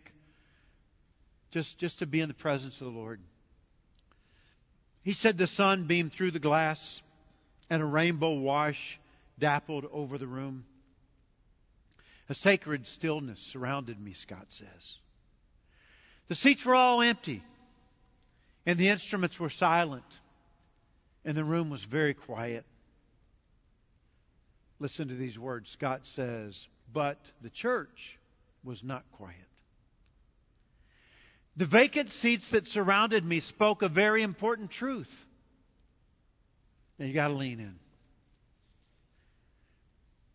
[1.50, 3.20] just, just to be in the presence of the Lord.
[5.02, 7.02] He said the sun beamed through the glass
[7.68, 8.98] and a rainbow wash
[9.38, 10.64] dappled over the room.
[12.28, 14.98] A sacred stillness surrounded me, Scott says.
[16.28, 17.42] The seats were all empty,
[18.64, 20.04] and the instruments were silent,
[21.24, 22.64] and the room was very quiet.
[24.78, 25.70] Listen to these words.
[25.70, 28.18] Scott says, But the church
[28.62, 29.36] was not quiet.
[31.56, 35.12] The vacant seats that surrounded me spoke a very important truth.
[36.98, 37.76] Now you got to lean in.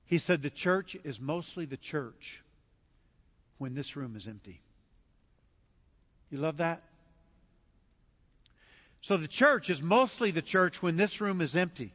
[0.09, 2.41] He said the church is mostly the church
[3.59, 4.59] when this room is empty.
[6.31, 6.81] You love that?
[9.01, 11.93] So the church is mostly the church when this room is empty.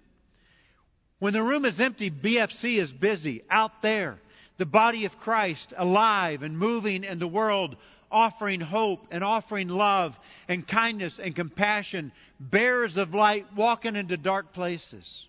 [1.19, 4.21] When the room is empty, BFC is busy out there.
[4.59, 7.77] The body of Christ alive and moving in the world,
[8.13, 10.15] offering hope and offering love
[10.47, 15.27] and kindness and compassion, bearers of light walking into dark places.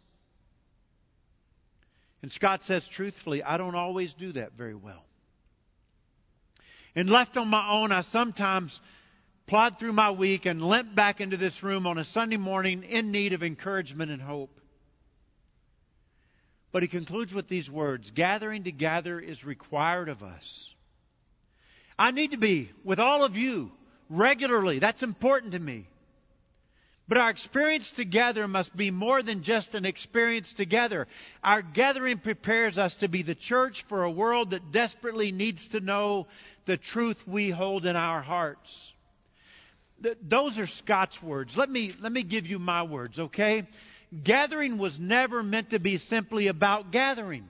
[2.26, 5.06] And Scott says, truthfully, I don't always do that very well.
[6.96, 8.82] And left on my own, I sometimes
[9.46, 13.12] plod through my week and limp back into this room on a Sunday morning in
[13.12, 14.50] need of encouragement and hope.
[16.72, 20.74] But he concludes with these words Gathering together is required of us.
[21.96, 23.70] I need to be with all of you
[24.10, 24.80] regularly.
[24.80, 25.88] That's important to me.
[27.08, 31.08] But our experience together must be more than just an experience together.
[31.44, 35.80] Our gathering prepares us to be the church for a world that desperately needs to
[35.80, 36.26] know
[36.66, 38.94] the truth we hold in our hearts.
[40.22, 41.54] those are Scott's words.
[41.56, 43.68] Let me, let me give you my words, okay?
[44.24, 47.46] Gathering was never meant to be simply about gathering.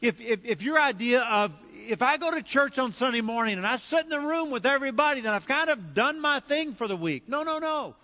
[0.00, 1.50] If, if, if your idea of,
[1.86, 4.66] if I go to church on Sunday morning and I sit in the room with
[4.66, 7.28] everybody, then I've kind of done my thing for the week.
[7.28, 7.94] No, no, no.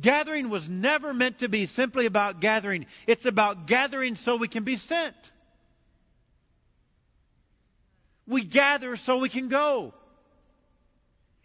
[0.00, 2.86] Gathering was never meant to be simply about gathering.
[3.06, 5.14] It's about gathering so we can be sent.
[8.26, 9.92] We gather so we can go.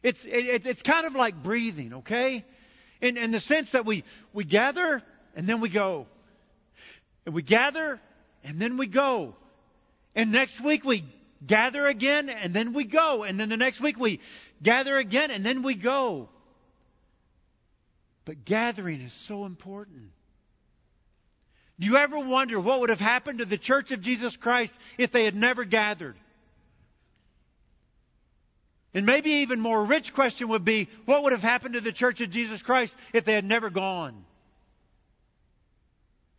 [0.03, 2.45] It's, it, it's kind of like breathing, okay?
[3.01, 5.03] In, in the sense that we, we gather
[5.36, 6.06] and then we go.
[7.25, 7.99] And we gather
[8.43, 9.36] and then we go.
[10.17, 11.06] And next week we
[11.45, 13.23] gather again and then we go.
[13.23, 14.19] And then the next week we
[14.63, 16.27] gather again and then we go.
[18.25, 20.10] But gathering is so important.
[21.80, 25.12] Do you ever wonder what would have happened to the Church of Jesus Christ if
[25.12, 26.15] they had never gathered?
[28.95, 32.21] And maybe even more rich question would be, what would have happened to the Church
[32.21, 34.25] of Jesus Christ if they had never gone?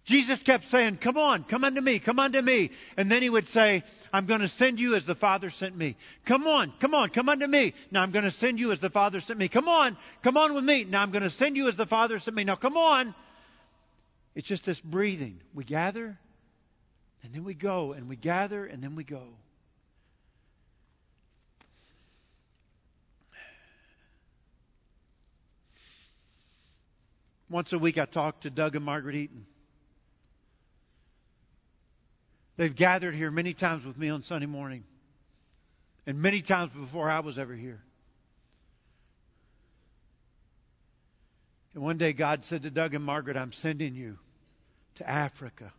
[0.08, 2.70] Jesus kept saying, Come on, come unto me, come unto me.
[2.96, 5.98] And then he would say, I'm going to send you as the Father sent me.
[6.26, 7.74] Come on, come on, come unto me.
[7.90, 9.50] Now I'm going to send you as the Father sent me.
[9.50, 10.84] Come on, come on with me.
[10.84, 12.44] Now I'm going to send you as the Father sent me.
[12.44, 13.14] Now come on.
[14.34, 15.40] It's just this breathing.
[15.54, 16.18] We gather,
[17.22, 19.24] and then we go, and we gather, and then we go.
[27.50, 29.44] Once a week, I talk to Doug and Margaret Eaton.
[32.58, 34.82] They've gathered here many times with me on Sunday morning,
[36.06, 37.80] and many times before I was ever here.
[41.72, 44.18] And one day God said to Doug and Margaret, I'm sending you
[44.96, 45.72] to Africa,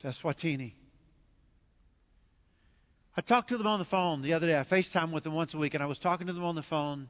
[0.00, 0.74] to Eswatini.
[3.16, 4.58] I talked to them on the phone the other day.
[4.58, 6.62] I FaceTime with them once a week, and I was talking to them on the
[6.62, 7.08] phone,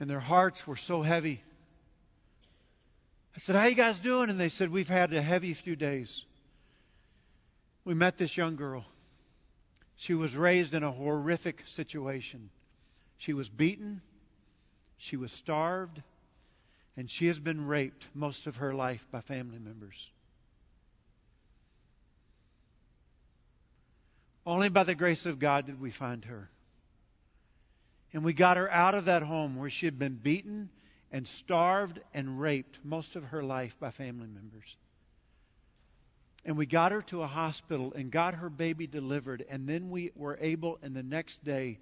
[0.00, 1.42] and their hearts were so heavy.
[3.36, 4.30] I said, How you guys doing?
[4.30, 6.24] And they said, We've had a heavy few days.
[7.84, 8.84] We met this young girl.
[9.96, 12.50] She was raised in a horrific situation.
[13.18, 14.00] She was beaten,
[14.98, 16.02] she was starved,
[16.96, 20.10] and she has been raped most of her life by family members.
[24.44, 26.48] Only by the grace of God did we find her.
[28.12, 30.70] And we got her out of that home where she had been beaten
[31.16, 34.76] and starved and raped most of her life by family members.
[36.44, 39.42] And we got her to a hospital and got her baby delivered.
[39.48, 41.78] And then we were able, in the next day,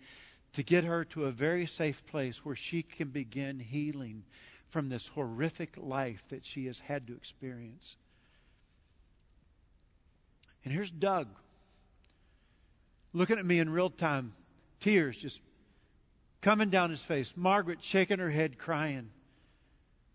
[0.53, 4.23] to get her to a very safe place where she can begin healing
[4.71, 7.97] from this horrific life that she has had to experience.
[10.65, 11.27] And here's Doug
[13.13, 14.33] looking at me in real time,
[14.79, 15.41] tears just
[16.41, 17.33] coming down his face.
[17.35, 19.11] Margaret shaking her head, crying.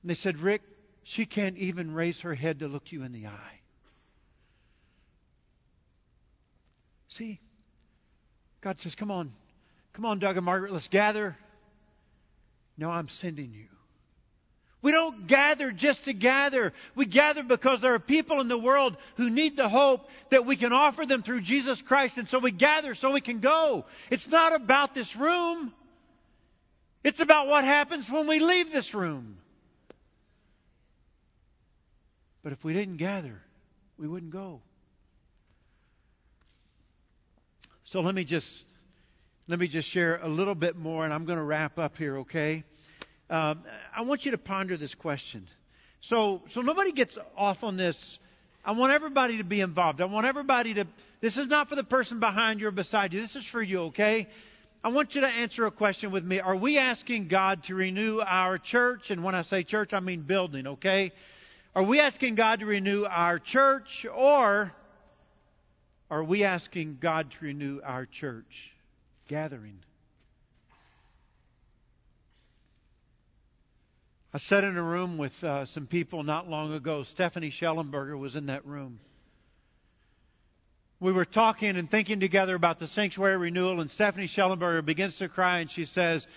[0.02, 0.62] And they said, Rick,
[1.04, 3.60] she can't even raise her head to look you in the eye.
[7.10, 7.40] See?
[8.62, 9.32] God says, Come on.
[9.94, 11.36] Come on, Doug and Margaret, let's gather.
[12.78, 13.66] No, I'm sending you.
[14.82, 16.72] We don't gather just to gather.
[16.96, 20.56] We gather because there are people in the world who need the hope that we
[20.56, 22.18] can offer them through Jesus Christ.
[22.18, 23.84] And so we gather so we can go.
[24.10, 25.74] It's not about this room.
[27.04, 29.38] It's about what happens when we leave this room.
[32.50, 33.40] But if we didn't gather,
[34.00, 34.62] we wouldn't go.
[37.84, 38.66] So let me just
[39.48, 42.18] let me just share a little bit more, and I'm going to wrap up here.
[42.22, 42.64] Okay?
[43.30, 43.64] Um,
[43.96, 45.46] I want you to ponder this question.
[46.02, 48.18] So so nobody gets off on this.
[48.66, 50.02] I want everybody to be involved.
[50.02, 50.88] I want everybody to.
[51.22, 53.22] This is not for the person behind you or beside you.
[53.22, 53.82] This is for you.
[53.82, 54.28] Okay?
[54.84, 56.40] I want you to answer a question with me.
[56.40, 59.12] Are we asking God to renew our church?
[59.12, 61.12] And when I say church, I mean building, okay?
[61.76, 64.72] Are we asking God to renew our church or
[66.10, 68.72] are we asking God to renew our church
[69.28, 69.80] gathering?
[74.34, 77.04] I sat in a room with uh, some people not long ago.
[77.04, 79.00] Stephanie Schellenberger was in that room
[81.00, 85.30] we were talking and thinking together about the sanctuary renewal, and Stephanie Schellenberger begins to
[85.30, 86.28] cry, and she says,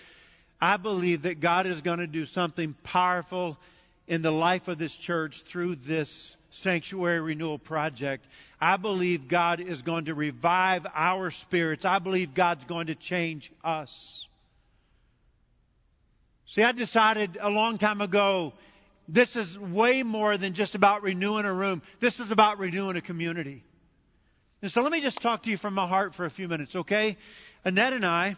[0.61, 3.57] I believe that God is going to do something powerful
[4.07, 8.25] in the life of this church through this sanctuary renewal project.
[8.59, 11.85] I believe God is going to revive our spirits.
[11.85, 14.27] I believe God's going to change us.
[16.47, 18.53] See, I decided a long time ago
[19.07, 21.81] this is way more than just about renewing a room.
[21.99, 23.63] This is about renewing a community.
[24.61, 26.75] And so let me just talk to you from my heart for a few minutes,
[26.75, 27.17] okay?
[27.65, 28.37] Annette and I,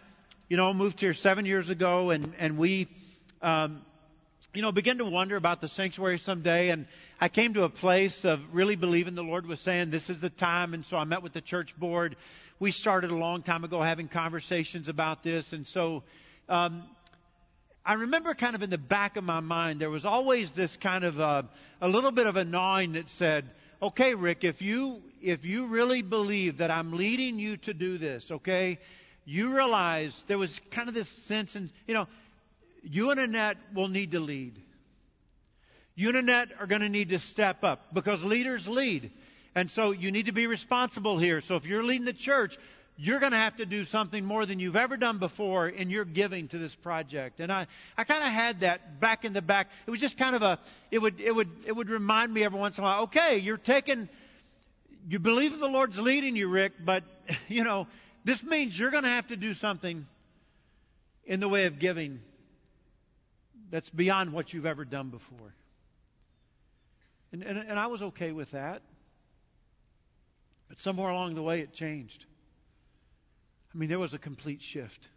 [0.49, 2.87] you know, moved here seven years ago, and and we,
[3.41, 3.81] um,
[4.55, 6.69] you know, begin to wonder about the sanctuary someday.
[6.69, 6.87] And
[7.19, 10.29] I came to a place of really believing the Lord was saying this is the
[10.29, 10.73] time.
[10.73, 12.15] And so I met with the church board.
[12.59, 16.03] We started a long time ago having conversations about this, and so.
[16.47, 16.83] Um,
[17.87, 21.03] I remember kind of in the back of my mind, there was always this kind
[21.03, 21.47] of a,
[21.79, 23.45] a little bit of a gnawing that said,
[23.79, 28.27] okay, Rick, if you if you really believe that I'm leading you to do this,
[28.31, 28.79] okay,
[29.25, 32.07] you realize there was kind of this sense, and you know,
[32.85, 34.61] you and Annette will need to lead.
[35.95, 39.11] You and Annette are going to need to step up because leaders lead.
[39.55, 41.41] And so you need to be responsible here.
[41.41, 42.57] So if you're leading the church,
[42.97, 46.05] you're going to have to do something more than you've ever done before in your
[46.05, 47.39] giving to this project.
[47.39, 47.67] And I,
[47.97, 49.67] I kind of had that back in the back.
[49.87, 50.59] It was just kind of a,
[50.91, 53.57] it would, it would, it would remind me every once in a while, okay, you're
[53.57, 54.09] taking,
[55.07, 57.03] you believe the Lord's leading you, Rick, but,
[57.47, 57.87] you know,
[58.25, 60.05] This means you're going to have to do something
[61.25, 62.19] in the way of giving
[63.71, 65.53] that's beyond what you've ever done before.
[67.31, 68.81] And, and, and I was okay with that.
[70.69, 72.25] But somewhere along the way, it changed.
[73.73, 75.07] I mean, there was a complete shift.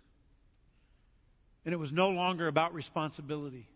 [1.65, 3.69] And it was no longer about responsibility,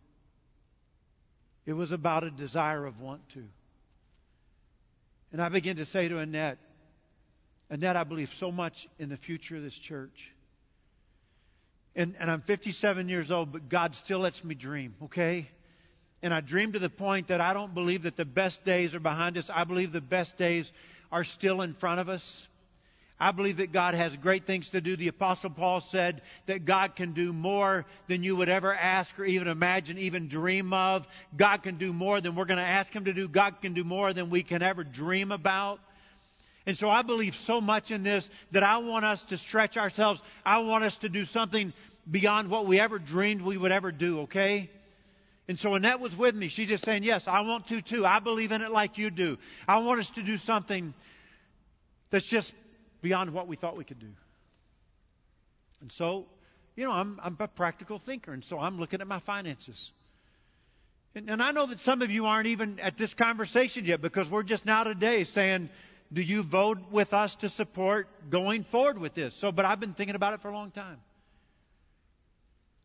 [1.67, 3.45] it was about a desire of want to.
[5.31, 6.59] And I began to say to Annette,
[7.71, 10.31] Annette, I believe so much in the future of this church.
[11.95, 15.49] And, and I'm 57 years old, but God still lets me dream, okay?
[16.23, 19.01] And I dream to the point that I don't believe that the best days are
[19.01, 19.51] behind us.
[19.53, 20.73] I believe the best days
[21.11, 22.47] are still in front of us.
[23.23, 24.97] I believe that God has great things to do.
[24.97, 29.25] The Apostle Paul said that God can do more than you would ever ask or
[29.25, 31.05] even imagine, even dream of.
[31.37, 33.29] God can do more than we're going to ask Him to do.
[33.29, 35.79] God can do more than we can ever dream about.
[36.67, 40.21] And so I believe so much in this that I want us to stretch ourselves.
[40.45, 41.73] I want us to do something
[42.11, 44.71] beyond what we ever dreamed we would ever do, okay?
[45.49, 46.49] And so Annette was with me.
[46.49, 48.07] She's just saying, Yes, I want to too.
[48.07, 49.37] I believe in it like you do.
[49.67, 50.95] I want us to do something
[52.11, 52.53] that's just
[53.03, 54.11] beyond what we thought we could do.
[55.81, 56.27] And so,
[56.77, 59.91] you know, I'm, I'm a practical thinker, and so I'm looking at my finances.
[61.15, 64.31] And, and I know that some of you aren't even at this conversation yet because
[64.31, 65.69] we're just now today saying,
[66.13, 69.35] do you vote with us to support going forward with this?
[69.41, 70.99] So, but I've been thinking about it for a long time.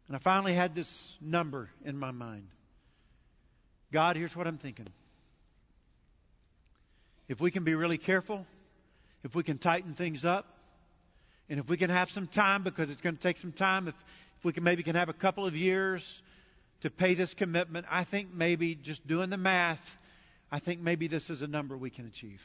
[0.08, 2.48] And I finally had this number in my mind.
[3.92, 4.88] God, here's what I'm thinking.
[7.28, 8.46] If we can be really careful,
[9.24, 10.46] if we can tighten things up,
[11.50, 13.96] and if we can have some time, because it's going to take some time, if,
[14.40, 16.22] if we can maybe can have a couple of years
[16.82, 19.80] to pay this commitment, I think maybe just doing the math,
[20.52, 22.40] I think maybe this is a number we can achieve.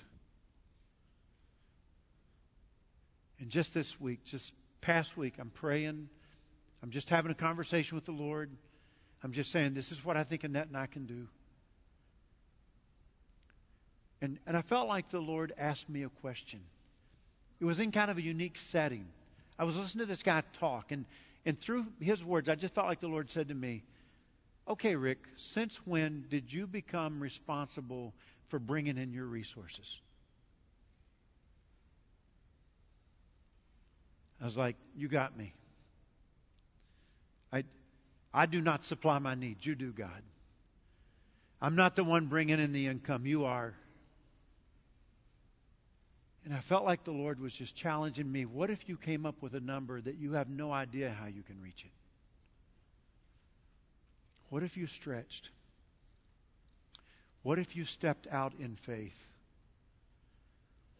[3.42, 6.08] And just this week, just past week, I'm praying.
[6.80, 8.48] I'm just having a conversation with the Lord.
[9.20, 11.26] I'm just saying, this is what I think Annette and I can do.
[14.20, 16.60] And, and I felt like the Lord asked me a question.
[17.58, 19.06] It was in kind of a unique setting.
[19.58, 21.04] I was listening to this guy talk, and,
[21.44, 23.82] and through his words, I just felt like the Lord said to me,
[24.68, 28.14] Okay, Rick, since when did you become responsible
[28.50, 29.98] for bringing in your resources?
[34.42, 35.54] I was like, You got me.
[37.52, 37.62] I,
[38.34, 39.64] I do not supply my needs.
[39.64, 40.22] You do, God.
[41.60, 43.24] I'm not the one bringing in the income.
[43.24, 43.74] You are.
[46.44, 48.46] And I felt like the Lord was just challenging me.
[48.46, 51.42] What if you came up with a number that you have no idea how you
[51.42, 51.92] can reach it?
[54.48, 55.50] What if you stretched?
[57.44, 59.16] What if you stepped out in faith?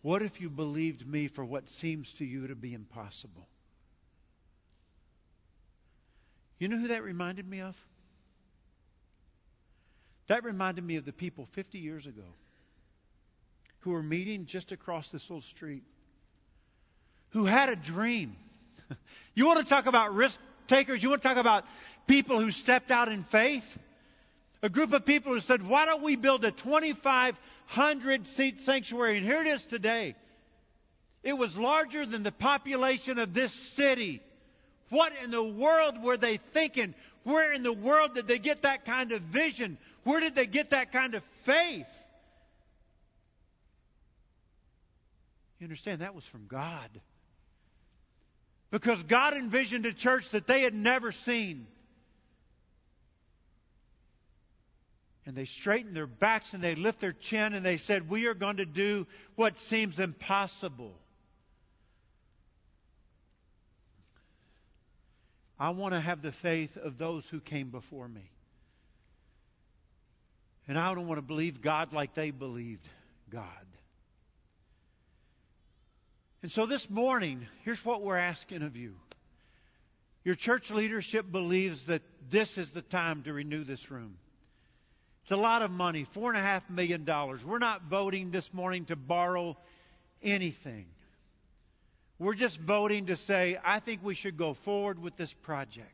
[0.02, 3.46] What if you believed me for what seems to you to be impossible?
[6.58, 7.74] You know who that reminded me of?
[10.28, 12.34] That reminded me of the people 50 years ago
[13.80, 15.82] who were meeting just across this little street,
[17.30, 18.36] who had a dream.
[19.34, 20.38] you want to talk about risk
[20.68, 21.02] takers?
[21.02, 21.64] You want to talk about
[22.06, 23.64] people who stepped out in faith?
[24.62, 29.26] A group of people who said, Why don't we build a 2,500 seat sanctuary, and
[29.26, 30.14] here it is today.
[31.24, 34.22] It was larger than the population of this city.
[34.90, 36.94] What in the world were they thinking?
[37.24, 39.78] Where in the world did they get that kind of vision?
[40.04, 41.86] Where did they get that kind of faith?
[45.58, 46.90] You understand, that was from God.
[48.72, 51.66] Because God envisioned a church that they had never seen.
[55.24, 58.34] And they straightened their backs and they lift their chin and they said, We are
[58.34, 59.06] going to do
[59.36, 60.94] what seems impossible.
[65.58, 68.28] I want to have the faith of those who came before me.
[70.66, 72.88] And I don't want to believe God like they believed
[73.30, 73.46] God.
[76.42, 78.94] And so this morning, here's what we're asking of you.
[80.24, 84.16] Your church leadership believes that this is the time to renew this room.
[85.22, 87.06] It's a lot of money, $4.5 million.
[87.46, 89.56] We're not voting this morning to borrow
[90.22, 90.86] anything.
[92.18, 95.88] We're just voting to say, I think we should go forward with this project.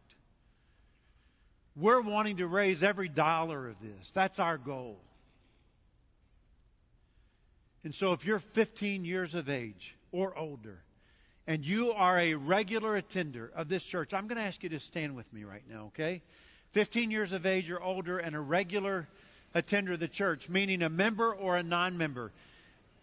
[1.77, 4.11] We're wanting to raise every dollar of this.
[4.15, 4.99] That's our goal.
[7.85, 10.81] And so if you're 15 years of age or older,
[11.47, 14.81] and you are a regular attender of this church, I'm going to ask you to
[14.81, 16.23] stand with me right now, okay?
[16.75, 19.07] 15 years of age or older and a regular
[19.55, 22.31] attender of the church, meaning a member or a non member.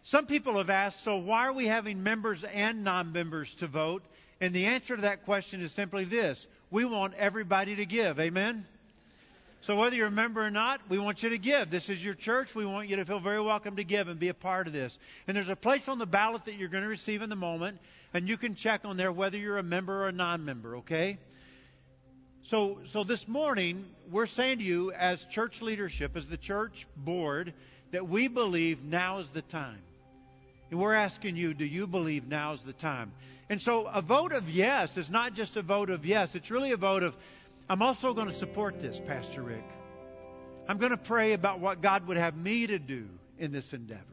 [0.04, 4.04] Some people have asked, so why are we having members and non members to vote?
[4.40, 8.20] And the answer to that question is simply this we want everybody to give.
[8.20, 8.66] Amen?
[9.62, 11.72] So whether you're a member or not, we want you to give.
[11.72, 12.50] This is your church.
[12.54, 14.96] We want you to feel very welcome to give and be a part of this.
[15.28, 17.80] And there's a place on the ballot that you're going to receive in the moment,
[18.14, 21.18] and you can check on there whether you're a member or a non-member, okay?
[22.50, 27.56] So, so this morning, we're saying to you as church leadership, as the church board,
[27.92, 29.82] that we believe now is the time.
[30.70, 33.14] And we're asking you, do you believe now is the time?
[33.50, 36.72] And so a vote of yes is not just a vote of yes, it's really
[36.72, 37.16] a vote of,
[37.68, 39.66] I'm also going to support this, Pastor Rick.
[40.70, 43.06] I'm going to pray about what God would have me to do
[43.40, 44.04] in this endeavor.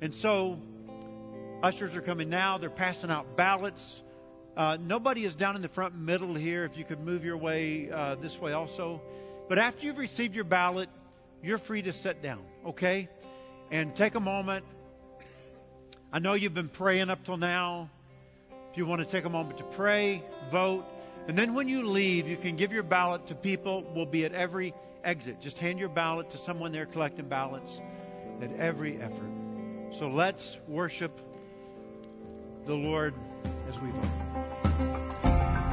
[0.00, 0.58] And so,
[1.62, 2.58] ushers are coming now.
[2.58, 4.02] They're passing out ballots.
[4.56, 6.64] Uh, nobody is down in the front middle here.
[6.64, 9.00] If you could move your way uh, this way also.
[9.48, 10.88] But after you've received your ballot,
[11.42, 13.08] you're free to sit down, okay?
[13.70, 14.64] And take a moment.
[16.12, 17.90] I know you've been praying up till now.
[18.70, 20.84] If you want to take a moment to pray, vote,
[21.26, 23.84] and then when you leave, you can give your ballot to people.
[23.94, 25.40] We'll be at every exit.
[25.40, 27.80] Just hand your ballot to someone there collecting ballots
[28.42, 29.30] at every effort.
[29.98, 31.12] So let's worship
[32.66, 33.14] the Lord
[33.68, 34.43] as we vote.